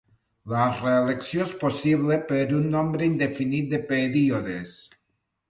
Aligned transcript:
La 0.51 0.61
reelecció 0.77 1.43
és 1.45 1.51
possible 1.63 2.17
per 2.31 2.41
un 2.61 2.65
nombre 2.77 3.07
indefinit 3.11 3.71
de 3.75 3.83
períodes. 3.95 4.75